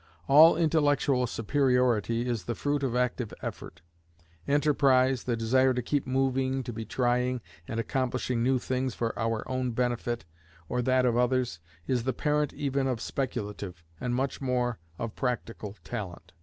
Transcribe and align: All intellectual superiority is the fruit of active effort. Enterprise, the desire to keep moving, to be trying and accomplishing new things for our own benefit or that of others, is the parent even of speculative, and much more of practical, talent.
All 0.27 0.57
intellectual 0.57 1.27
superiority 1.27 2.25
is 2.25 2.45
the 2.45 2.55
fruit 2.55 2.81
of 2.81 2.95
active 2.95 3.35
effort. 3.43 3.83
Enterprise, 4.47 5.25
the 5.25 5.37
desire 5.37 5.75
to 5.75 5.81
keep 5.83 6.07
moving, 6.07 6.63
to 6.63 6.73
be 6.73 6.85
trying 6.85 7.39
and 7.67 7.79
accomplishing 7.79 8.41
new 8.41 8.57
things 8.57 8.95
for 8.95 9.13
our 9.15 9.47
own 9.47 9.73
benefit 9.73 10.25
or 10.67 10.81
that 10.81 11.05
of 11.05 11.17
others, 11.17 11.59
is 11.85 12.03
the 12.03 12.13
parent 12.13 12.51
even 12.51 12.87
of 12.87 12.99
speculative, 12.99 13.83
and 13.99 14.15
much 14.15 14.41
more 14.41 14.79
of 14.97 15.15
practical, 15.15 15.75
talent. 15.83 16.31